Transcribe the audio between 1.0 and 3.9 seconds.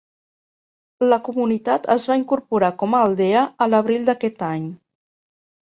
La comunitat es va incorporar com a aldea a